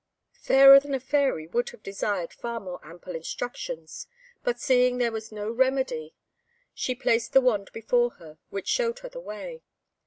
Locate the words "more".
2.59-2.79